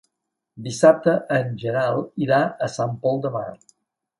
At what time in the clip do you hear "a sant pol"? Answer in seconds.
2.69-3.25